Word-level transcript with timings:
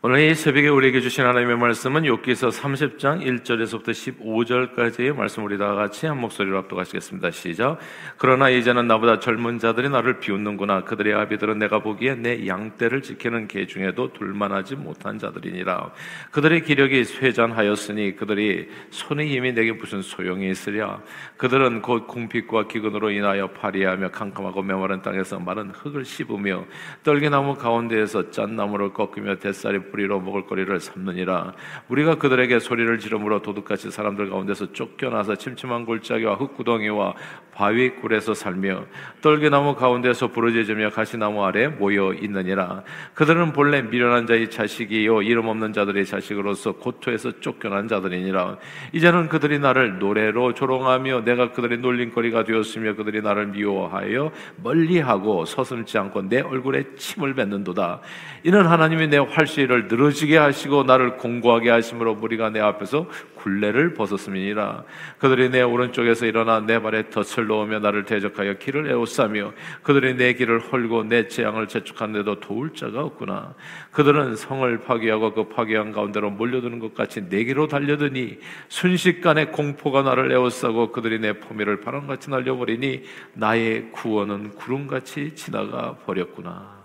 오늘 0.00 0.20
이 0.20 0.32
새벽에 0.32 0.68
우리에게 0.68 1.00
주신 1.00 1.24
하나님의 1.24 1.56
말씀은 1.56 2.02
욥기서 2.02 2.52
30장 2.52 3.20
1절에서부터 3.20 3.88
15절까지의 3.88 5.12
말씀 5.12 5.42
우리 5.42 5.58
다 5.58 5.74
같이 5.74 6.06
한 6.06 6.20
목소리로 6.20 6.56
합독하시겠습니다. 6.58 7.32
시작. 7.32 7.78
그러나 8.16 8.48
이제는 8.48 8.86
나보다 8.86 9.18
젊은 9.18 9.58
자들이 9.58 9.88
나를 9.88 10.20
비웃는구나. 10.20 10.84
그들의 10.84 11.12
아비들은 11.14 11.58
내가 11.58 11.80
보기에 11.80 12.14
내 12.14 12.46
양떼를 12.46 13.02
지키는 13.02 13.48
개 13.48 13.66
중에도 13.66 14.12
둘만하지 14.12 14.76
못한 14.76 15.18
자들이니라. 15.18 15.90
그들의 16.30 16.62
기력이 16.62 17.02
쇠잔하였으니 17.02 18.14
그들이 18.14 18.68
손의 18.90 19.26
힘이 19.26 19.52
내게 19.52 19.72
무슨 19.72 20.02
소용이 20.02 20.48
있으랴. 20.48 21.00
그들은 21.38 21.82
곧 21.82 22.06
궁핍과 22.06 22.68
기근으로 22.68 23.10
인하여 23.10 23.48
파리하며 23.48 24.12
캄캄하고 24.12 24.62
메마른 24.62 25.02
땅에서 25.02 25.40
마른 25.40 25.70
흙을 25.70 26.04
씹으며 26.04 26.66
떨기나무 27.02 27.56
가운데에서 27.56 28.30
짠나무를 28.30 28.92
꺾으며 28.92 29.34
뱃살이 29.38 29.87
뿌리로 29.90 30.20
먹을거리를 30.20 30.80
삼느니라. 30.80 31.52
우리가 31.88 32.16
그들에게 32.16 32.58
소리를 32.58 32.98
지르므로 32.98 33.42
도둑같이 33.42 33.90
사람들 33.90 34.30
가운데서 34.30 34.72
쫓겨나서 34.72 35.36
침침한 35.36 35.84
골짜기와 35.84 36.34
흙구덩이와 36.34 37.14
바위 37.52 37.90
굴에서 37.90 38.34
살며 38.34 38.84
떨기나무 39.20 39.74
가운데서 39.74 40.28
부르짖으며 40.28 40.90
가시나무 40.90 41.44
아래 41.44 41.66
모여 41.66 42.12
있느니라. 42.12 42.82
그들은 43.14 43.52
본래 43.52 43.82
미련한 43.82 44.26
자의 44.26 44.48
자식이요 44.48 45.22
이름 45.22 45.48
없는 45.48 45.72
자들의 45.72 46.06
자식으로서 46.06 46.72
고토에서 46.72 47.40
쫓겨난 47.40 47.88
자들이니라. 47.88 48.58
이제는 48.92 49.28
그들이 49.28 49.58
나를 49.58 49.98
노래로 49.98 50.54
조롱하며 50.54 51.24
내가 51.24 51.52
그들의 51.52 51.78
놀림거리가 51.78 52.44
되었으며 52.44 52.94
그들이 52.94 53.22
나를 53.22 53.48
미워하여 53.48 54.30
멀리하고 54.62 55.44
서슴지 55.44 55.98
않고 55.98 56.28
내 56.28 56.40
얼굴에 56.40 56.94
침을 56.96 57.34
뱉는도다. 57.34 58.00
이는 58.44 58.66
하나님이 58.66 59.08
내 59.08 59.18
활시를 59.18 59.77
늘어지게 59.84 60.36
하시고 60.36 60.84
나를 60.84 61.16
공고하게 61.16 61.70
하심으로 61.70 62.16
무리가 62.16 62.50
내 62.50 62.60
앞에서 62.60 63.08
굴레를 63.36 63.94
벗었음이니라. 63.94 64.84
그들이 65.18 65.50
내 65.50 65.62
오른쪽에서 65.62 66.26
일어나 66.26 66.60
내 66.60 66.80
발에 66.80 67.10
덫을 67.10 67.46
놓으며 67.46 67.78
나를 67.78 68.04
대적하여 68.04 68.54
길을 68.54 68.90
에워싸며 68.90 69.52
그들이 69.82 70.14
내 70.14 70.34
길을 70.34 70.60
헐고 70.60 71.04
내 71.04 71.28
재앙을 71.28 71.68
재촉하는데도 71.68 72.40
도울 72.40 72.74
자가 72.74 73.02
없구나. 73.02 73.54
그들은 73.92 74.36
성을 74.36 74.78
파괴하고 74.80 75.34
그 75.34 75.48
파괴한 75.48 75.92
가운데로 75.92 76.30
몰려드는 76.30 76.78
것 76.78 76.94
같이 76.94 77.22
내게로 77.22 77.68
달려드니 77.68 78.38
순식간에 78.68 79.46
공포가 79.46 80.02
나를 80.02 80.32
에워싸고 80.32 80.92
그들이 80.92 81.18
내 81.20 81.38
포미를 81.38 81.80
바람같이 81.80 82.30
날려버리니 82.30 83.02
나의 83.34 83.92
구원은 83.92 84.50
구름같이 84.50 85.34
지나가 85.34 85.96
버렸구나. 86.04 86.78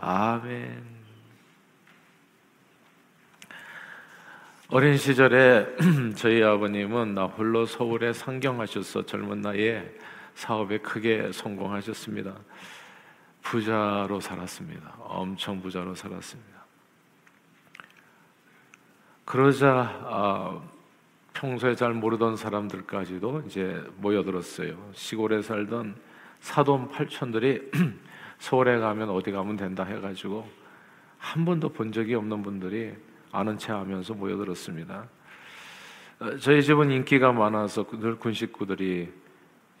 아멘 0.00 0.93
어린 4.68 4.96
시절에 4.96 5.66
저희 6.16 6.42
아버님은 6.42 7.14
나 7.14 7.26
홀로 7.26 7.66
서울에 7.66 8.14
상경하셔서 8.14 9.04
젊은 9.04 9.42
나이에 9.42 9.94
사업에 10.34 10.78
크게 10.78 11.32
성공하셨습니다. 11.32 12.34
부자로 13.42 14.20
살았습니다. 14.20 14.96
엄청 15.00 15.60
부자로 15.60 15.94
살았습니다. 15.94 16.64
그러자 19.26 20.00
아, 20.06 20.62
평소에 21.34 21.74
잘 21.74 21.92
모르던 21.92 22.36
사람들까지도 22.36 23.42
이제 23.46 23.84
모여들었어요. 23.98 24.92
시골에 24.94 25.42
살던 25.42 25.94
사돈 26.40 26.88
팔촌들이 26.88 27.70
서울에 28.40 28.78
가면 28.78 29.10
어디 29.10 29.30
가면 29.30 29.58
된다 29.58 29.84
해가지고 29.84 30.48
한 31.18 31.44
번도 31.44 31.68
본 31.68 31.92
적이 31.92 32.14
없는 32.14 32.42
분들이 32.42 32.94
아는 33.34 33.58
체 33.58 33.72
하면서 33.72 34.14
모여들었습니다. 34.14 35.08
어, 36.20 36.36
저희 36.38 36.62
집은 36.62 36.90
인기가 36.90 37.32
많아서 37.32 37.86
늘 37.98 38.16
군식구들이 38.18 39.12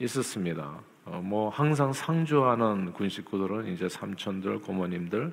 있었습니다. 0.00 0.80
어, 1.04 1.20
뭐 1.22 1.48
항상 1.48 1.92
상주하는 1.92 2.92
군식구들은 2.92 3.68
이제 3.68 3.88
삼촌들, 3.88 4.60
고모님들, 4.60 5.32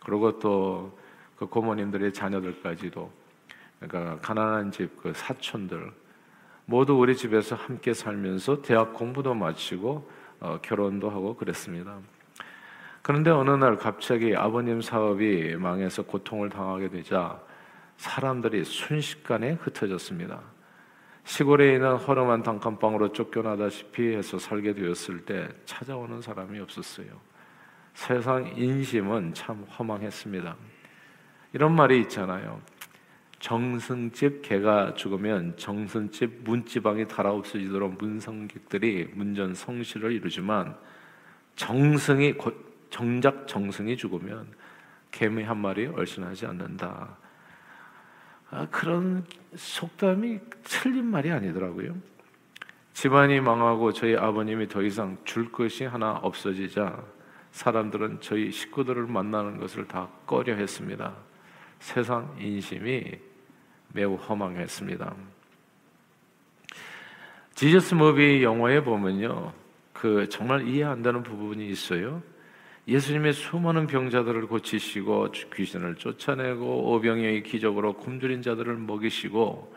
그리고 0.00 0.38
또 0.38 1.02
그 1.42 1.46
고모님들의 1.46 2.12
자녀들까지도 2.12 3.10
그러니까 3.80 4.16
가난한 4.20 4.70
집 4.70 4.96
그 4.96 5.12
사촌들 5.12 5.90
모두 6.66 6.94
우리 6.94 7.16
집에서 7.16 7.56
함께 7.56 7.92
살면서 7.92 8.62
대학 8.62 8.94
공부도 8.94 9.34
마치고 9.34 10.08
어, 10.38 10.58
결혼도 10.62 11.10
하고 11.10 11.34
그랬습니다. 11.34 11.98
그런데 13.02 13.30
어느 13.30 13.50
날 13.50 13.76
갑자기 13.76 14.36
아버님 14.36 14.80
사업이 14.80 15.56
망해서 15.56 16.04
고통을 16.04 16.48
당하게 16.48 16.88
되자 16.90 17.40
사람들이 17.96 18.64
순식간에 18.64 19.52
흩어졌습니다. 19.52 20.40
시골에 21.24 21.74
있는 21.74 21.96
허름한 21.96 22.42
단칸방으로 22.42 23.12
쫓겨나다시피 23.12 24.14
해서 24.14 24.38
살게 24.38 24.74
되었을 24.74 25.24
때 25.24 25.48
찾아오는 25.64 26.20
사람이 26.20 26.58
없었어요. 26.60 27.06
세상 27.94 28.52
인심은 28.56 29.34
참 29.34 29.62
허망했습니다. 29.64 30.56
이런 31.52 31.74
말이 31.74 32.00
있잖아요. 32.02 32.60
정승집 33.38 34.42
개가 34.42 34.94
죽으면 34.94 35.56
정승집 35.56 36.42
문지방이 36.44 37.08
달아 37.08 37.32
없어지도록 37.32 37.98
문성객들이 37.98 39.10
문전 39.14 39.54
성시를 39.54 40.12
이루지만 40.12 40.76
정승이 41.56 42.34
정작 42.88 43.46
정승이 43.48 43.96
죽으면 43.96 44.46
개미 45.10 45.42
한 45.42 45.58
마리 45.58 45.86
얼씬하지 45.86 46.46
않는다. 46.46 47.16
아, 48.52 48.66
그런 48.70 49.24
속담이 49.56 50.38
틀린 50.62 51.06
말이 51.06 51.30
아니더라고요. 51.30 51.96
집안이 52.92 53.40
망하고 53.40 53.92
저희 53.92 54.14
아버님이 54.14 54.68
더 54.68 54.82
이상 54.82 55.16
줄 55.24 55.50
것이 55.50 55.84
하나 55.84 56.12
없어지자 56.12 57.02
사람들은 57.52 58.18
저희 58.20 58.52
식구들을 58.52 59.06
만나는 59.06 59.58
것을 59.58 59.88
다 59.88 60.08
꺼려 60.26 60.54
했습니다. 60.54 61.14
세상 61.80 62.36
인심이 62.38 63.18
매우 63.88 64.16
허망했습니다. 64.16 65.14
지저스 67.54 67.94
무비 67.94 68.42
영화에 68.42 68.84
보면요. 68.84 69.54
그 69.94 70.28
정말 70.28 70.68
이해 70.68 70.84
안 70.84 71.02
되는 71.02 71.22
부분이 71.22 71.68
있어요. 71.68 72.22
예수님의 72.88 73.32
수많은 73.32 73.86
병자들을 73.86 74.46
고치시고 74.46 75.28
귀신을 75.54 75.96
쫓아내고 75.96 76.92
오병이의 76.92 77.44
기적으로 77.44 77.94
굶주린 77.94 78.42
자들을 78.42 78.76
먹이시고 78.76 79.74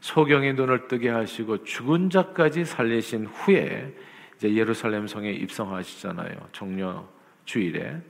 소경의 0.00 0.54
눈을 0.54 0.88
뜨게 0.88 1.10
하시고 1.10 1.64
죽은 1.64 2.10
자까지 2.10 2.64
살리신 2.64 3.26
후에 3.26 3.94
이제 4.36 4.54
예루살렘 4.54 5.06
성에 5.06 5.30
입성하시잖아요. 5.30 6.48
정녀 6.52 7.06
주일에. 7.44 8.00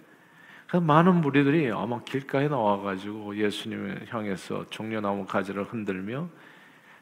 많은 0.80 1.20
무리들이 1.20 1.70
아마 1.70 2.02
길가에 2.02 2.48
나와가지고 2.48 3.36
예수님을 3.36 4.06
향해서 4.08 4.70
종려나무 4.70 5.26
가지를 5.26 5.64
흔들며 5.64 6.30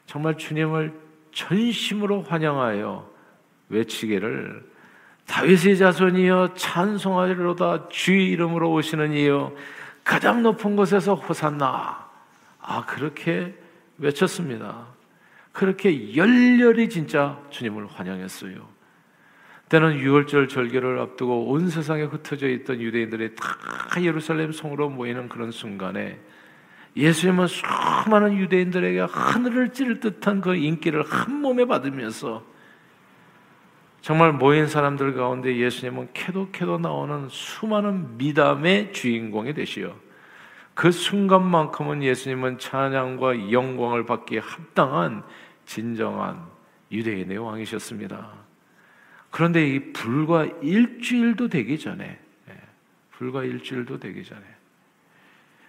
정말 0.05 0.37
주님을 0.37 0.93
전심으로 1.31 2.23
환영하여 2.23 3.09
외치기를 3.69 4.70
다윗의 5.31 5.77
자손이여 5.77 6.55
찬송하리로다 6.55 7.87
주의 7.87 8.27
이름으로 8.31 8.69
오시는 8.73 9.13
이여 9.13 9.53
가장 10.03 10.43
높은 10.43 10.75
곳에서 10.75 11.15
호산나 11.15 12.05
아 12.59 12.85
그렇게 12.85 13.55
외쳤습니다. 13.97 14.87
그렇게 15.53 16.17
열렬히 16.17 16.89
진짜 16.89 17.39
주님을 17.49 17.87
환영했어요. 17.87 18.55
때는 19.69 19.99
6월절 19.99 20.49
절기를 20.49 20.99
앞두고 20.99 21.49
온 21.49 21.69
세상에 21.69 22.03
흩어져 22.03 22.49
있던 22.49 22.81
유대인들이 22.81 23.35
다 23.35 23.55
예루살렘 24.01 24.51
성으로 24.51 24.89
모이는 24.89 25.29
그런 25.29 25.51
순간에 25.51 26.19
예수님은 26.97 27.47
수많은 27.47 28.37
유대인들에게 28.37 28.99
하늘을 29.09 29.69
찌를 29.69 30.01
듯한 30.01 30.41
그 30.41 30.55
인기를 30.55 31.03
한 31.03 31.39
몸에 31.39 31.63
받으면서 31.63 32.50
정말 34.01 34.33
모인 34.33 34.67
사람들 34.67 35.13
가운데 35.13 35.55
예수님은 35.57 36.09
캐도 36.13 36.49
캐도 36.51 36.79
나오는 36.79 37.27
수많은 37.29 38.17
미담의 38.17 38.93
주인공이 38.93 39.53
되시어 39.53 39.95
그 40.73 40.91
순간만큼은 40.91 42.01
예수님은 42.01 42.57
찬양과 42.57 43.51
영광을 43.51 44.05
받기에 44.05 44.39
합당한 44.39 45.23
진정한 45.65 46.43
유대인의 46.91 47.37
왕이셨습니다. 47.37 48.31
그런데 49.29 49.67
이 49.67 49.93
불과 49.93 50.45
일주일도 50.45 51.47
되기 51.47 51.79
전에, 51.79 52.19
예, 52.49 52.53
불과 53.11 53.43
일주일도 53.43 53.99
되기 53.99 54.23
전에, 54.23 54.41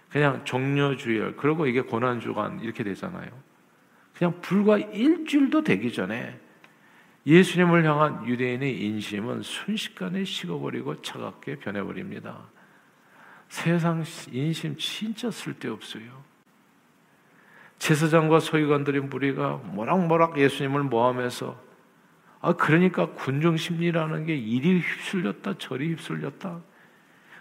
그냥 0.09 0.43
종료주일, 0.43 1.35
그리고 1.37 1.65
이게 1.65 1.81
고난주간 1.81 2.59
이렇게 2.61 2.83
되잖아요. 2.83 3.29
그냥 4.13 4.39
불과 4.41 4.77
일주일도 4.77 5.63
되기 5.63 5.91
전에 5.91 6.39
예수님을 7.25 7.85
향한 7.85 8.27
유대인의 8.27 8.81
인심은 8.81 9.43
순식간에 9.43 10.25
식어버리고 10.25 11.01
차갑게 11.01 11.59
변해버립니다. 11.59 12.37
세상 13.47 14.03
인심 14.31 14.75
진짜 14.77 15.31
쓸데없어요. 15.31 16.23
제사장과 17.79 18.39
서기관들의 18.39 19.01
무리가 19.01 19.57
모락모락 19.57 20.37
예수님을 20.37 20.83
모함해서 20.83 21.61
아 22.41 22.53
그러니까 22.53 23.07
군중 23.11 23.57
심리라는 23.57 24.25
게 24.25 24.35
이리 24.35 24.79
휩쓸렸다 24.79 25.57
저리 25.59 25.89
휩쓸렸다. 25.89 26.61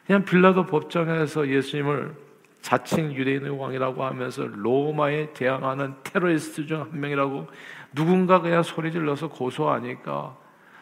그냥 0.07 0.25
빌라도 0.25 0.67
법정에서 0.67 1.49
예수님을 1.49 2.15
자칭 2.63 3.13
유대인의 3.13 3.51
왕이라고 3.59 4.05
하면서 4.05 4.47
로마에 4.47 5.33
대항하는 5.35 5.97
테러리스트 6.05 6.67
중 6.67 6.81
한 6.81 7.01
명이라고 7.01 7.49
누군가 7.95 8.41
그냥 8.41 8.63
소리 8.63 8.91
질러서 8.91 9.29
고소하니까 9.29 10.37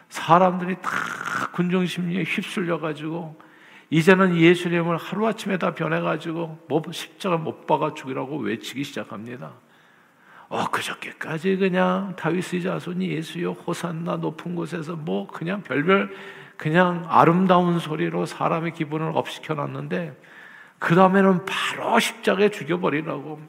사람들이 0.09 0.75
다 0.81 0.89
군중 1.53 1.85
심리에 1.85 2.23
휩쓸려 2.23 2.79
가지고 2.79 3.37
이제는 3.89 4.37
예수님을 4.37 4.95
하루아침에 4.95 5.57
다 5.57 5.73
변해가지고 5.73 6.65
뭐 6.69 6.81
십자가 6.91 7.35
못 7.37 7.67
박아 7.67 7.93
죽이라고 7.93 8.37
외치기 8.37 8.83
시작합니다. 8.85 9.51
어, 10.47 10.69
그저께까지 10.69 11.57
그냥 11.57 12.13
다윗의 12.17 12.61
자손이 12.61 13.09
예수여 13.09 13.51
호산나 13.51 14.17
높은 14.17 14.55
곳에서 14.55 14.95
뭐 14.95 15.27
그냥 15.27 15.63
별별 15.63 16.13
그냥 16.57 17.05
아름다운 17.09 17.79
소리로 17.79 18.25
사람의 18.25 18.73
기분을 18.73 19.11
업시켜 19.15 19.55
놨는데 19.55 20.15
그 20.81 20.95
다음에는 20.95 21.45
바로 21.45 21.99
십자가에 21.99 22.49
죽여버리라고 22.49 23.39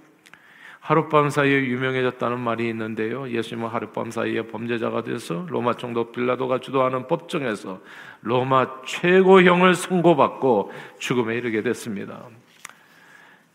하룻밤 0.81 1.31
사이에 1.31 1.65
유명해졌다는 1.65 2.39
말이 2.39 2.69
있는데요. 2.69 3.27
예수님은 3.31 3.71
하룻밤 3.71 4.11
사이에 4.11 4.43
범죄자가 4.49 5.03
돼서 5.03 5.47
로마 5.49 5.73
총독 5.73 6.13
빌라도가 6.13 6.59
주도하는 6.59 7.09
법정에서 7.09 7.81
로마 8.21 8.83
최고형을 8.85 9.75
선고받고 9.75 10.73
죽음에 10.99 11.35
이르게 11.37 11.63
됐습니다. 11.63 12.27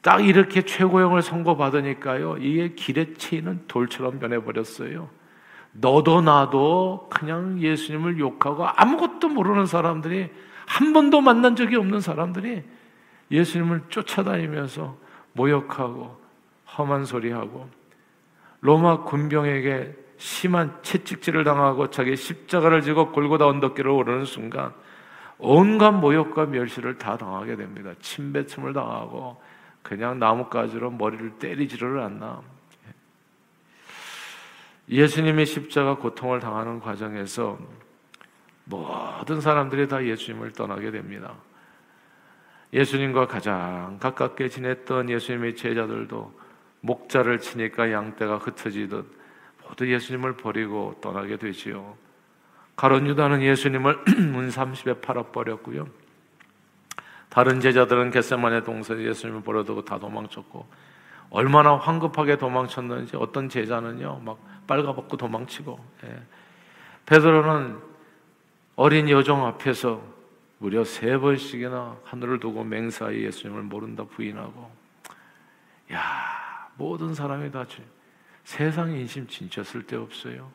딱 0.02 0.26
이렇게 0.26 0.64
최고형을 0.64 1.22
선고받으니까요. 1.22 2.38
이게 2.40 2.74
길에 2.74 3.14
치이는 3.14 3.66
돌처럼 3.68 4.18
변해버렸어요. 4.18 5.08
너도 5.74 6.22
나도 6.22 7.10
그냥 7.12 7.62
예수님을 7.62 8.18
욕하고 8.18 8.66
아무것도 8.66 9.30
모르는 9.30 9.68
사람들이 9.68 10.32
한 10.66 10.94
번도 10.94 11.22
만난 11.22 11.56
적이 11.56 11.76
없는 11.76 12.02
사람들이 12.02 12.64
예수님을 13.32 13.84
쫓아다니면서 13.90 14.98
모욕하고 15.34 16.20
험한 16.78 17.06
소리하고 17.06 17.70
로마 18.62 19.04
군병에게 19.04 19.96
심한 20.18 20.78
채찍질을 20.82 21.44
당하고 21.44 21.90
자기 21.90 22.16
십자가를 22.16 22.82
지고 22.82 23.12
골고다 23.12 23.46
언덕길을 23.46 23.90
오르는 23.90 24.26
순간 24.26 24.74
온갖 25.38 25.92
모욕과 25.92 26.48
멸시를 26.48 26.98
다 26.98 27.18
당하게 27.18 27.56
됩니다. 27.56 27.94
침뱉음을 28.02 28.74
당하고 28.74 29.40
그냥 29.84 30.20
나뭇가지로 30.20 30.92
머리를 30.92 31.38
때리지를 31.38 32.00
않나. 32.00 32.42
예수님의 34.90 35.46
십자가 35.46 35.96
고통을 35.98 36.40
당하는 36.40 36.80
과정에서 36.80 37.60
모든 38.64 39.40
사람들이 39.40 39.88
다 39.88 40.04
예수님을 40.04 40.54
떠나게 40.54 40.92
됩니다. 40.92 41.36
예수님과 42.74 43.28
가장 43.28 43.98
가깝게 44.00 44.50
지냈던 44.50 45.10
예수님의 45.10 45.56
제자들도 45.56 46.34
목자를 46.82 47.40
치니까 47.40 47.92
양떼가 47.92 48.38
흩어지듯 48.38 49.06
모두 49.64 49.92
예수님을 49.92 50.38
버리고 50.38 50.96
떠나게 51.02 51.38
되지요. 51.38 51.96
가론 52.76 53.08
유다는 53.08 53.42
예수님을 53.42 53.98
문 54.32 54.50
30에 54.50 55.02
팔아버렸고요. 55.02 55.88
다른 57.30 57.60
제자들은 57.60 58.12
겟세만의 58.12 58.64
동산에 58.64 59.04
예수님을 59.04 59.42
버려두고 59.42 59.84
다 59.84 60.00
도망쳤고 60.00 60.66
얼마나 61.30 61.76
황급하게 61.76 62.38
도망쳤는지 62.38 63.18
어떤 63.18 63.50
제자는요 63.50 64.22
막 64.24 64.40
빨가벗고 64.66 65.18
도망치고 65.18 65.80
예. 66.06 66.22
베드로는 67.06 67.80
어린 68.76 69.10
여종 69.10 69.46
앞에서 69.46 70.02
무려 70.60 70.84
세 70.84 71.18
번씩이나 71.18 71.98
하늘을 72.04 72.40
두고 72.40 72.64
맹사히 72.64 73.24
예수님을 73.24 73.64
모른다 73.64 74.04
부인하고 74.04 74.72
야 75.94 76.70
모든 76.76 77.14
사람이 77.14 77.52
다 77.52 77.66
세상 78.44 78.92
인심 78.92 79.28
진짜 79.28 79.64
쓸데없어요. 79.64 80.52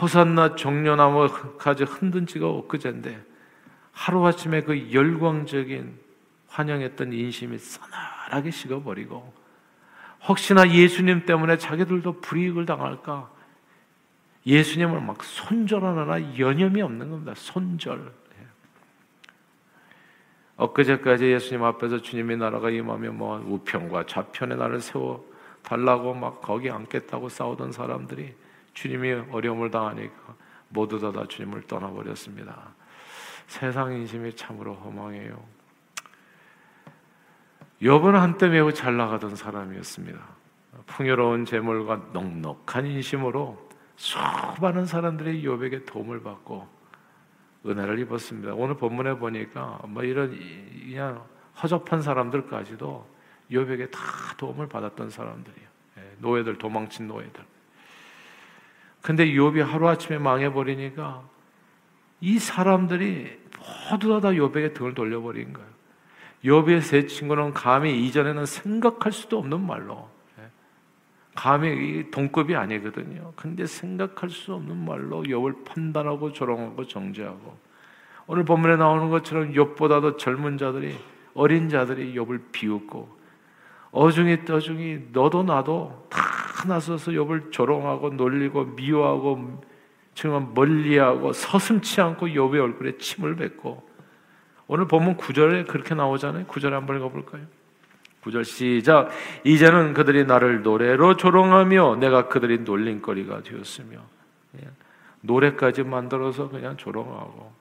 호산나 0.00 0.56
종려나무 0.56 1.56
가지 1.58 1.84
흔든 1.84 2.26
지가 2.26 2.48
엊그제인데 2.48 3.22
하루아침에 3.92 4.62
그 4.62 4.92
열광적인 4.92 5.98
환영했던 6.48 7.12
인심이 7.12 7.58
싸늘하게 7.58 8.50
식어버리고 8.50 9.32
혹시나 10.26 10.68
예수님 10.68 11.26
때문에 11.26 11.58
자기들도 11.58 12.20
불이익을 12.20 12.66
당할까 12.66 13.30
예수님을 14.46 15.00
막 15.00 15.22
손절하느라 15.22 16.38
여념이 16.38 16.82
없는 16.82 17.10
겁니다. 17.10 17.32
손절. 17.36 18.12
예. 20.58 20.62
엊그제까지 20.62 21.32
예수님 21.32 21.64
앞에서 21.64 22.00
주님의 22.00 22.36
나라가 22.36 22.70
임하면 22.70 23.16
뭐 23.16 23.38
우편과 23.38 24.06
좌편에 24.06 24.54
나를 24.54 24.80
세워 24.80 25.24
달라고 25.62 26.14
막 26.14 26.40
거기 26.40 26.70
앉겠다고 26.70 27.28
싸우던 27.28 27.72
사람들이 27.72 28.34
주님이 28.74 29.12
어려움을 29.30 29.70
당하니까 29.70 30.14
모두 30.68 30.98
다, 30.98 31.12
다 31.12 31.26
주님을 31.26 31.62
떠나버렸습니다. 31.62 32.74
세상 33.46 33.92
인심이 33.92 34.34
참으로 34.34 34.74
허망해요. 34.74 35.42
욥은 37.82 38.12
한때 38.12 38.48
매우 38.48 38.72
잘 38.72 38.96
나가던 38.96 39.36
사람이었습니다. 39.36 40.18
풍요로운 40.86 41.44
재물과 41.44 42.10
넉넉한 42.12 42.86
인심으로 42.86 43.68
수많은 43.96 44.86
사람들이 44.86 45.42
욥에게 45.42 45.86
도움을 45.86 46.22
받고 46.22 46.66
은혜를 47.66 47.98
입었습니다. 48.00 48.54
오늘 48.54 48.76
본문에 48.76 49.14
보니까 49.14 49.80
뭐 49.86 50.02
이런 50.02 50.30
그냥 50.30 51.24
허접한 51.62 52.02
사람들까지도 52.02 53.06
욥에게 53.50 53.90
다 53.90 54.00
도움을 54.36 54.68
받았던 54.68 55.10
사람들이에요. 55.10 55.68
예, 55.98 56.16
노예들 56.18 56.58
도망친 56.58 57.08
노예들. 57.08 57.44
근데 59.00 59.26
욥이 59.26 59.62
하루 59.62 59.88
아침에 59.88 60.18
망해 60.18 60.52
버리니까 60.52 61.22
이 62.20 62.38
사람들이 62.38 63.38
모두 63.90 64.20
다 64.20 64.30
욥에게 64.30 64.74
등을 64.74 64.94
돌려버린 64.94 65.52
거예요. 65.52 65.68
욥의 66.44 66.80
세 66.82 67.06
친구는 67.06 67.54
감히 67.54 68.06
이전에는 68.06 68.44
생각할 68.46 69.12
수도 69.12 69.38
없는 69.38 69.60
말로 69.60 70.08
예, 70.08 70.13
감히 71.34 72.10
동급이 72.10 72.54
아니거든요. 72.54 73.32
근데 73.36 73.66
생각할 73.66 74.30
수 74.30 74.54
없는 74.54 74.76
말로 74.84 75.22
욥을 75.22 75.64
판단하고 75.64 76.32
조롱하고 76.32 76.86
정죄하고 76.86 77.56
오늘 78.26 78.44
본문에 78.44 78.76
나오는 78.76 79.10
것처럼 79.10 79.52
욥보다도 79.52 80.18
젊은 80.18 80.56
자들이 80.56 80.96
어린 81.34 81.68
자들이 81.68 82.14
욥을 82.14 82.52
비웃고 82.52 83.24
어중이 83.90 84.44
떠중이 84.44 85.08
너도 85.12 85.42
나도 85.42 86.06
다 86.08 86.20
나서서 86.66 87.12
욥을 87.12 87.52
조롱하고 87.52 88.10
놀리고 88.10 88.64
미워하고 88.64 89.62
정말 90.14 90.46
멀리하고 90.54 91.32
서슴치 91.32 92.00
않고 92.00 92.28
욥의 92.28 92.60
얼굴에 92.60 92.96
침을 92.98 93.36
뱉고 93.36 93.94
오늘 94.66 94.86
보면 94.88 95.16
구절에 95.16 95.64
그렇게 95.64 95.94
나오잖아요. 95.94 96.46
구절에 96.46 96.74
한번 96.74 96.96
읽어볼까요? 96.96 97.42
구절 98.24 98.44
시작. 98.44 99.10
이제는 99.44 99.92
그들이 99.92 100.24
나를 100.24 100.62
노래로 100.62 101.16
조롱하며 101.16 101.96
내가 101.96 102.26
그들이 102.28 102.60
놀림거리가 102.60 103.42
되었으며 103.42 103.98
예. 104.62 104.70
노래까지 105.20 105.82
만들어서 105.82 106.48
그냥 106.48 106.76
조롱하고 106.78 107.52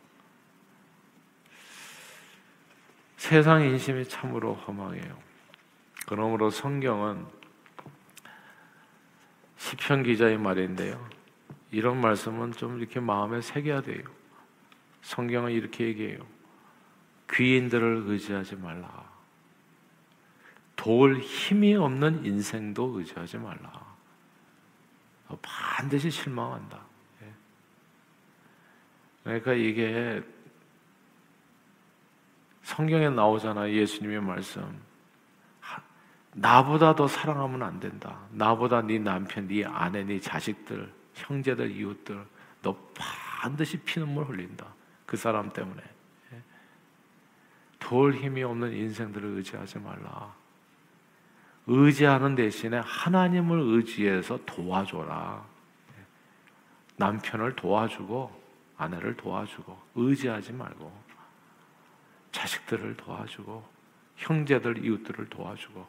세상 3.17 3.63
인심이 3.63 4.05
참으로 4.05 4.53
험하게요. 4.53 5.17
그러므로 6.07 6.49
성경은 6.49 7.25
시편 9.57 10.03
기자의 10.03 10.37
말인데요. 10.37 11.05
이런 11.71 11.99
말씀은 11.99 12.53
좀 12.53 12.79
이렇게 12.79 13.01
마음에 13.01 13.41
새겨야 13.41 13.81
돼요. 13.81 14.03
성경은 15.01 15.51
이렇게 15.51 15.85
얘기해요. 15.87 16.19
귀인들을 17.33 18.03
의지하지 18.07 18.55
말라. 18.57 19.12
도울 20.83 21.19
힘이 21.19 21.75
없는 21.75 22.25
인생도 22.25 22.99
의지하지 22.99 23.37
말라. 23.37 23.95
반드시 25.41 26.11
실망한다. 26.11 26.77
예. 27.21 27.33
그러니까 29.23 29.53
이게 29.53 30.21
성경에 32.63 33.09
나오잖아요. 33.09 33.73
예수님의 33.73 34.23
말씀. 34.23 34.77
나보다 36.33 36.93
더 36.93 37.07
사랑하면 37.07 37.63
안 37.63 37.79
된다. 37.79 38.19
나보다 38.31 38.81
네 38.81 38.99
남편, 38.99 39.47
네 39.47 39.63
아내, 39.63 40.03
네 40.03 40.19
자식들 40.19 40.91
형제들, 41.13 41.71
이웃들, 41.71 42.25
너 42.61 42.75
반드시 42.93 43.77
피눈물 43.77 44.25
흘린다. 44.25 44.65
그 45.05 45.15
사람 45.15 45.49
때문에. 45.49 45.81
예. 46.33 46.41
도울 47.79 48.15
힘이 48.15 48.43
없는 48.43 48.73
인생들을 48.73 49.29
의지하지 49.37 49.79
말라. 49.79 50.42
의지하는 51.67 52.35
대신에 52.35 52.81
하나님을 52.83 53.59
의지해서 53.59 54.39
도와줘라. 54.45 55.43
남편을 56.97 57.55
도와주고 57.55 58.43
아내를 58.77 59.15
도와주고 59.15 59.77
의지하지 59.95 60.53
말고 60.53 60.91
자식들을 62.31 62.97
도와주고 62.97 63.63
형제들 64.17 64.83
이웃들을 64.83 65.29
도와주고 65.29 65.85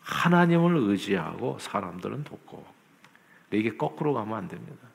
하나님을 0.00 0.76
의지하고 0.76 1.58
사람들은 1.58 2.24
돕고 2.24 2.66
이게 3.52 3.76
거꾸로 3.76 4.14
가면 4.14 4.36
안 4.36 4.48
됩니다. 4.48 4.88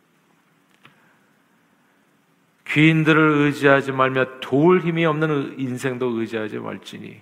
귀인들을 2.68 3.46
의지하지 3.46 3.92
말며 3.92 4.40
도울 4.40 4.82
힘이 4.82 5.06
없는 5.06 5.60
인생도 5.60 6.20
의지하지 6.20 6.58
말지니 6.58 7.22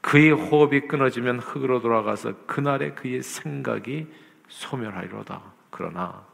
그의 0.00 0.30
호흡이 0.30 0.82
끊어지면 0.82 1.40
흙으로 1.40 1.80
돌아가서 1.80 2.34
그날에 2.46 2.92
그의 2.92 3.22
생각이 3.22 4.06
소멸하리로다. 4.48 5.42
그러나 5.70 6.24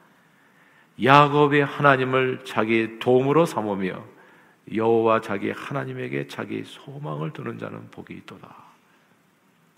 야곱이 1.03 1.61
하나님을 1.61 2.45
자기 2.45 2.99
도움으로 2.99 3.47
삼으며 3.47 4.05
여호와 4.73 5.21
자기 5.21 5.51
하나님에게 5.51 6.29
자기 6.29 6.63
소망을 6.65 7.33
두는 7.33 7.59
자는 7.59 7.91
복이 7.91 8.15
있도다. 8.15 8.55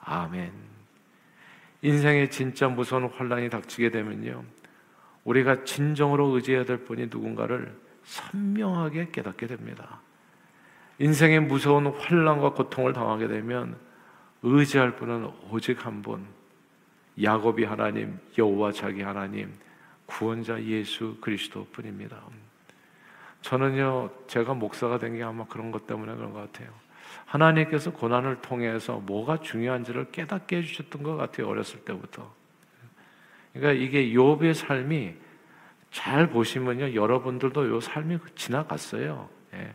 아멘. 0.00 0.52
인생에 1.82 2.28
진짜 2.28 2.68
무서운 2.68 3.06
환란이 3.06 3.48
닥치게 3.50 3.90
되면요. 3.90 4.44
우리가 5.24 5.64
진정으로 5.64 6.28
의지해야 6.28 6.64
될 6.64 6.78
분이 6.84 7.06
누군가를 7.06 7.76
선명하게 8.04 9.10
깨닫게 9.10 9.46
됩니다. 9.46 10.00
인생의 10.98 11.40
무서운 11.40 11.88
환란과 11.88 12.52
고통을 12.52 12.92
당하게 12.92 13.28
되면 13.28 13.76
의지할 14.42 14.96
분은 14.96 15.30
오직 15.50 15.84
한 15.84 16.02
분, 16.02 16.26
야곱이 17.22 17.64
하나님, 17.64 18.18
여호와 18.36 18.72
자기 18.72 19.02
하나님, 19.02 19.52
구원자 20.06 20.62
예수 20.62 21.16
그리스도뿐입니다. 21.20 22.16
저는요, 23.42 24.10
제가 24.26 24.54
목사가 24.54 24.98
된 24.98 25.16
게 25.16 25.22
아마 25.22 25.44
그런 25.46 25.70
것 25.70 25.86
때문에 25.86 26.14
그런 26.14 26.32
것 26.32 26.40
같아요. 26.40 26.70
하나님께서 27.26 27.92
고난을 27.92 28.40
통해서 28.40 28.98
뭐가 28.98 29.40
중요한지를 29.40 30.10
깨닫게 30.12 30.58
해주셨던 30.58 31.02
것 31.02 31.16
같아요. 31.16 31.48
어렸을 31.48 31.80
때부터. 31.80 32.32
그러니까 33.52 33.72
이게 33.84 34.12
욥의 34.12 34.54
삶이 34.54 35.14
잘 35.90 36.28
보시면요, 36.28 36.94
여러분들도 36.94 37.68
요 37.68 37.80
삶이 37.80 38.18
지나갔어요. 38.34 39.28
예. 39.54 39.74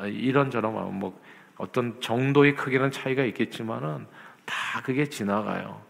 아, 0.00 0.06
이런저런 0.06 0.98
뭐 0.98 1.20
어떤 1.56 2.00
정도의 2.00 2.56
크기는 2.56 2.90
차이가 2.90 3.24
있겠지만은 3.24 4.06
다 4.44 4.82
그게 4.82 5.08
지나가요. 5.08 5.80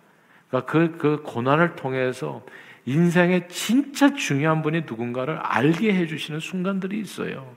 그러니까 0.48 0.70
그, 0.70 0.96
그 0.98 1.22
고난을 1.22 1.76
통해서 1.76 2.44
인생의 2.86 3.48
진짜 3.48 4.14
중요한 4.14 4.62
분이 4.62 4.82
누군가를 4.82 5.38
알게 5.38 5.94
해주시는 5.94 6.40
순간들이 6.40 7.00
있어요. 7.00 7.54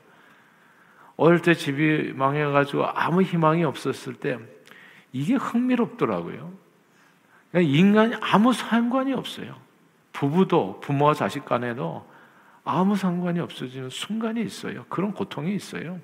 어릴 1.18 1.42
때 1.42 1.54
집이 1.54 2.14
망해가지고 2.14 2.86
아무 2.86 3.22
희망이 3.22 3.64
없었을 3.64 4.16
때 4.16 4.38
이게 5.12 5.34
흥미롭더라고요. 5.36 6.54
그러니까 7.52 7.76
인간이 7.76 8.16
아무 8.22 8.54
상관이 8.54 9.14
없어요. 9.14 9.56
부부도 10.14 10.80
부모와 10.80 11.14
자식 11.14 11.44
간에도 11.46 12.08
아무 12.64 12.96
상관이 12.96 13.40
없어지는 13.40 13.90
순간이 13.90 14.42
있어요. 14.42 14.86
그런 14.90 15.14
고통이 15.14 15.56
있어요. 15.56 16.00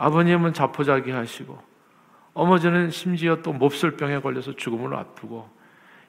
아버님은 0.00 0.54
자포자기 0.54 1.10
하시고 1.10 1.62
어머니는 2.32 2.90
심지어 2.90 3.42
또 3.42 3.52
몹쓸병에 3.52 4.20
걸려서 4.20 4.56
죽음을 4.56 4.94
앞두고 4.94 5.50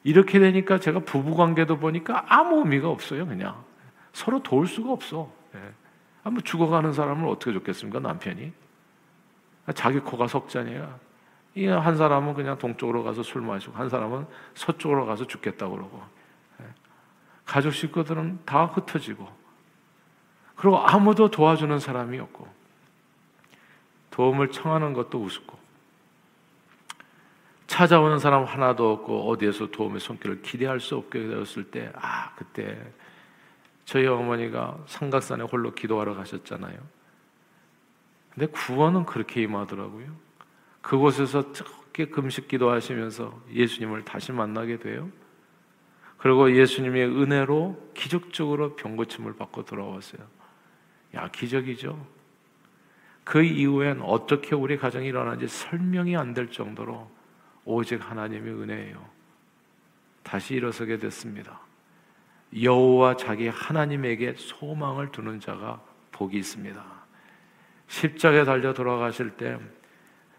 이렇게 0.03 0.39
되니까 0.39 0.79
제가 0.79 0.99
부부 0.99 1.35
관계도 1.35 1.77
보니까 1.77 2.25
아무 2.29 2.59
의미가 2.59 2.89
없어요. 2.89 3.27
그냥 3.27 3.63
서로 4.13 4.41
도울 4.41 4.65
수가 4.67 4.93
없어. 4.93 5.29
예. 5.55 5.59
한번 6.23 6.41
죽어가는 6.43 6.93
사람을 6.93 7.27
어떻게 7.27 7.51
좋겠습니까? 7.51 7.99
남편이 7.99 8.53
자기 9.75 9.99
코가 9.99 10.27
석잔이야. 10.27 10.99
한 11.81 11.97
사람은 11.97 12.33
그냥 12.33 12.57
동쪽으로 12.57 13.03
가서 13.03 13.23
술 13.23 13.41
마시고 13.41 13.73
한 13.73 13.89
사람은 13.89 14.25
서쪽으로 14.53 15.05
가서 15.05 15.27
죽겠다 15.27 15.67
그러고 15.67 16.01
예. 16.61 16.65
가족 17.45 17.73
식구들은 17.73 18.39
다 18.45 18.67
흩어지고 18.67 19.27
그리고 20.55 20.79
아무도 20.79 21.29
도와주는 21.29 21.77
사람이 21.79 22.17
없고 22.19 22.60
도움을 24.11 24.51
청하는 24.51 24.93
것도 24.93 25.21
우습고 25.23 25.61
찾아오는 27.71 28.19
사람 28.19 28.43
하나도 28.43 28.91
없고 28.91 29.29
어디에서 29.29 29.71
도움의 29.71 30.01
손길을 30.01 30.41
기대할 30.41 30.81
수 30.81 30.97
없게 30.97 31.25
되었을 31.25 31.71
때, 31.71 31.89
아, 31.95 32.35
그때 32.35 32.77
저희 33.85 34.05
어머니가 34.05 34.77
삼각산에 34.87 35.45
홀로 35.45 35.73
기도하러 35.73 36.13
가셨잖아요. 36.13 36.77
근데 38.33 38.47
구원은 38.47 39.05
그렇게 39.05 39.41
임하더라고요. 39.43 40.07
그곳에서 40.81 41.53
특히 41.53 42.11
금식 42.11 42.49
기도하시면서 42.49 43.41
예수님을 43.53 44.03
다시 44.03 44.33
만나게 44.33 44.77
돼요. 44.77 45.09
그리고 46.17 46.53
예수님의 46.53 47.05
은혜로 47.05 47.91
기적적으로 47.93 48.75
병고침을 48.75 49.37
받고 49.37 49.63
돌아왔어요. 49.63 50.21
야, 51.15 51.29
기적이죠. 51.29 52.05
그 53.23 53.43
이후엔 53.43 54.01
어떻게 54.01 54.55
우리 54.55 54.77
가정이 54.77 55.07
일어나는지 55.07 55.47
설명이 55.47 56.17
안 56.17 56.33
될 56.33 56.49
정도로 56.49 57.09
오직 57.65 58.09
하나님의 58.09 58.53
은혜예요. 58.53 59.05
다시 60.23 60.55
일어서게 60.55 60.97
됐습니다. 60.97 61.59
여호와 62.61 63.15
자기 63.15 63.47
하나님에게 63.47 64.35
소망을 64.37 65.11
두는 65.11 65.39
자가 65.39 65.81
복이 66.11 66.37
있습니다. 66.37 66.83
십자가에 67.87 68.43
달려 68.45 68.73
돌아가실 68.73 69.31
때 69.31 69.57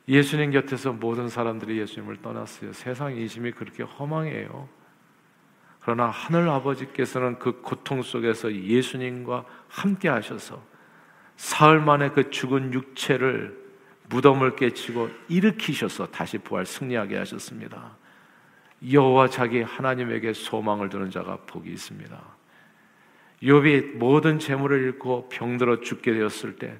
예수님 0.08 0.50
곁에서 0.50 0.92
모든 0.92 1.28
사람들이 1.28 1.78
예수님을 1.78 2.22
떠났어요. 2.22 2.72
세상 2.72 3.16
인심이 3.16 3.52
그렇게 3.52 3.82
허망해요. 3.82 4.68
그러나 5.80 6.06
하늘 6.06 6.48
아버지께서는 6.48 7.38
그 7.38 7.60
고통 7.60 8.02
속에서 8.02 8.52
예수님과 8.52 9.44
함께 9.68 10.08
하셔서 10.08 10.62
사흘 11.36 11.80
만에 11.80 12.10
그 12.10 12.30
죽은 12.30 12.72
육체를 12.72 13.60
무덤을 14.08 14.56
깨치고 14.56 15.10
일으키셔서 15.28 16.08
다시 16.08 16.38
부활 16.38 16.66
승리하게 16.66 17.16
하셨습니다. 17.18 17.96
여호와 18.90 19.28
자기 19.28 19.62
하나님에게 19.62 20.32
소망을 20.32 20.88
두는 20.88 21.10
자가 21.10 21.38
복이 21.46 21.70
있습니다. 21.70 22.20
욥이 23.42 23.96
모든 23.96 24.38
재물을 24.38 24.80
잃고 24.82 25.28
병들어 25.28 25.80
죽게 25.80 26.12
되었을 26.12 26.56
때 26.56 26.78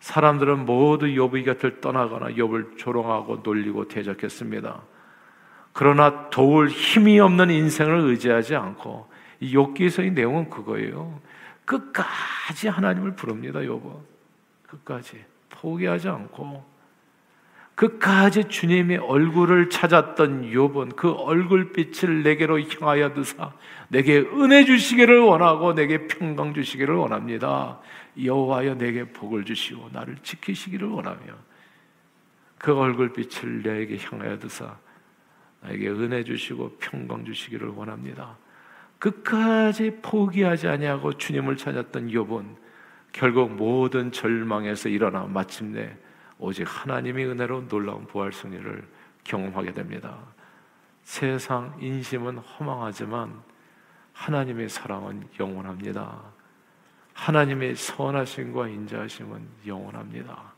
사람들은 0.00 0.66
모두 0.66 1.06
욥의 1.06 1.44
곁을 1.44 1.80
떠나거나 1.80 2.34
욥을 2.34 2.76
조롱하고 2.76 3.40
놀리고 3.42 3.88
대적했습니다. 3.88 4.82
그러나 5.72 6.30
도울 6.30 6.68
힘이 6.68 7.20
없는 7.20 7.50
인생을 7.50 8.00
의지하지 8.00 8.54
않고 8.54 9.08
이 9.40 9.54
욥기서의 9.54 10.12
내용은 10.12 10.50
그거예요. 10.50 11.20
끝까지 11.64 12.68
하나님을 12.68 13.16
부릅니다. 13.16 13.60
욥은 13.60 14.00
끝까지. 14.66 15.24
포기하지 15.50 16.08
않고 16.08 16.74
끝까지 17.74 18.48
주님의 18.48 18.98
얼굴을 18.98 19.68
찾았던 19.68 20.52
욥은 20.52 20.94
그 20.94 21.10
얼굴빛을 21.10 22.22
내게로 22.22 22.60
향하여 22.60 23.14
드사 23.14 23.52
내게 23.88 24.18
은혜 24.18 24.64
주시기를 24.64 25.20
원하고 25.20 25.74
내게 25.74 26.06
평강 26.06 26.54
주시기를 26.54 26.94
원합니다. 26.94 27.80
여호와여 28.22 28.76
내게 28.76 29.04
복을 29.04 29.44
주시고 29.44 29.90
나를 29.92 30.18
지키시기를 30.22 30.86
원하며 30.86 31.34
그 32.58 32.72
얼굴빛을 32.74 33.62
내게 33.62 33.98
향하여 33.98 34.38
드사 34.38 34.76
나에게 35.62 35.88
은혜 35.88 36.22
주시고 36.22 36.76
평강 36.78 37.24
주시기를 37.24 37.68
원합니다. 37.68 38.36
끝까지 38.98 39.98
포기하지 40.02 40.68
아니하고 40.68 41.14
주님을 41.14 41.56
찾았던 41.56 42.08
욥은 42.08 42.56
결국 43.12 43.52
모든 43.52 44.10
절망에서 44.10 44.88
일어나 44.88 45.24
마침내 45.24 45.96
오직 46.38 46.64
하나님의 46.66 47.26
은혜로 47.26 47.68
놀라운 47.68 48.06
부활 48.06 48.32
승리를 48.32 48.86
경험하게 49.24 49.72
됩니다. 49.72 50.18
세상 51.02 51.76
인심은 51.80 52.38
허망하지만 52.38 53.42
하나님의 54.12 54.68
사랑은 54.68 55.28
영원합니다. 55.38 56.22
하나님의 57.12 57.76
선하심과 57.76 58.68
인자하심은 58.68 59.46
영원합니다. 59.66 60.52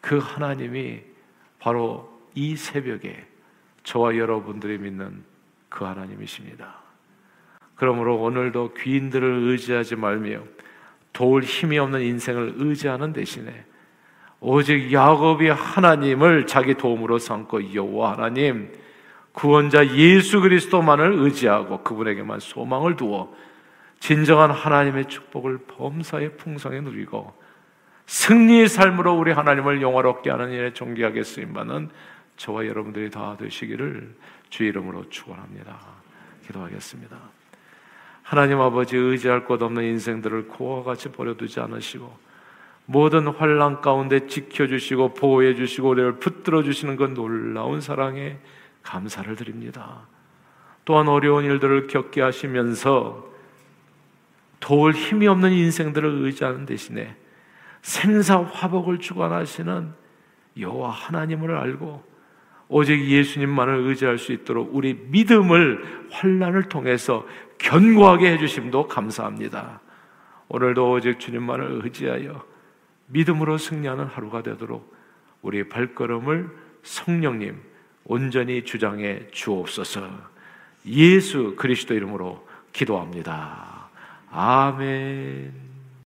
그 0.00 0.18
하나님이 0.18 1.02
바로 1.58 2.22
이 2.34 2.56
새벽에 2.56 3.26
저와 3.82 4.16
여러분들이 4.16 4.78
믿는 4.78 5.24
그 5.68 5.84
하나님이십니다. 5.84 6.83
그러므로 7.74 8.20
오늘도 8.20 8.74
귀인들을 8.74 9.48
의지하지 9.48 9.96
말며 9.96 10.40
도울 11.12 11.42
힘이 11.42 11.78
없는 11.78 12.02
인생을 12.02 12.54
의지하는 12.56 13.12
대신에 13.12 13.64
오직 14.40 14.92
야곱이 14.92 15.48
하나님을 15.48 16.46
자기 16.46 16.74
도움으로 16.74 17.18
삼고 17.18 17.74
여호와 17.74 18.12
하나님 18.12 18.70
구원자 19.32 19.86
예수 19.96 20.40
그리스도만을 20.40 21.14
의지하고 21.14 21.82
그분에게만 21.82 22.40
소망을 22.40 22.96
두어 22.96 23.34
진정한 24.00 24.50
하나님의 24.50 25.06
축복을 25.06 25.58
범사에 25.66 26.30
풍성히 26.32 26.80
누리고 26.82 27.34
승리의 28.06 28.68
삶으로 28.68 29.14
우리 29.14 29.32
하나님을 29.32 29.80
영화롭게 29.80 30.30
하는 30.30 30.50
일에 30.50 30.72
존귀하게 30.72 31.24
쓰임받는 31.24 31.88
저와 32.36 32.66
여러분들이 32.66 33.10
다 33.10 33.36
되시기를 33.38 34.14
주 34.50 34.64
이름으로 34.64 35.08
축원합니다. 35.08 35.78
기도하겠습니다. 36.46 37.16
하나님 38.24 38.58
아버지 38.60 38.96
의지할 38.96 39.44
것 39.44 39.62
없는 39.62 39.84
인생들을 39.84 40.48
고와 40.48 40.82
같이 40.82 41.12
버려두지 41.12 41.60
않으시고 41.60 42.10
모든 42.86 43.28
환란 43.28 43.82
가운데 43.82 44.26
지켜주시고 44.26 45.14
보호해주시고 45.14 45.88
우리를 45.90 46.18
붙들어주시는 46.18 46.96
그 46.96 47.04
놀라운 47.14 47.82
사랑에 47.82 48.38
감사를 48.82 49.36
드립니다. 49.36 50.06
또한 50.86 51.06
어려운 51.08 51.44
일들을 51.44 51.86
겪게 51.86 52.22
하시면서 52.22 53.26
도울 54.58 54.92
힘이 54.92 55.26
없는 55.26 55.52
인생들을 55.52 56.24
의지하는 56.24 56.64
대신에 56.64 57.14
생사 57.82 58.40
화복을 58.40 58.98
주관하시는 58.98 59.92
여호와 60.58 60.90
하나님을 60.90 61.54
알고 61.54 62.02
오직 62.68 63.04
예수님만을 63.08 63.86
의지할 63.88 64.18
수 64.18 64.32
있도록 64.32 64.74
우리 64.74 64.94
믿음을 64.94 66.08
환란을 66.10 66.64
통해서 66.64 67.26
견고하게 67.58 68.32
해주심도 68.32 68.88
감사합니다. 68.88 69.80
오늘도 70.48 70.92
오직 70.92 71.20
주님만을 71.20 71.80
의지하여 71.82 72.44
믿음으로 73.06 73.58
승리하는 73.58 74.04
하루가 74.06 74.42
되도록 74.42 74.94
우리의 75.42 75.68
발걸음을 75.68 76.48
성령님 76.82 77.60
온전히 78.04 78.64
주장해 78.64 79.28
주옵소서. 79.30 80.08
예수 80.86 81.54
그리스도 81.56 81.94
이름으로 81.94 82.46
기도합니다. 82.72 83.88
아멘. 84.30 85.63